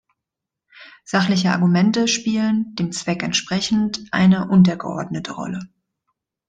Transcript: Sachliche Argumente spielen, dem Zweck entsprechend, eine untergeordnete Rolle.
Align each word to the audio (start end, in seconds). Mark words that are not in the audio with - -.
Sachliche 1.03 1.51
Argumente 1.51 2.07
spielen, 2.07 2.73
dem 2.73 2.91
Zweck 2.91 3.21
entsprechend, 3.21 4.07
eine 4.11 4.47
untergeordnete 4.49 5.31
Rolle. 5.33 5.69